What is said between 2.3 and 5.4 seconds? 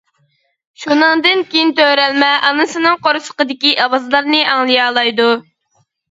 ئانىسىنىڭ قورسىقىدىكى ئاۋازلارنى ئاڭلىيالايدۇ.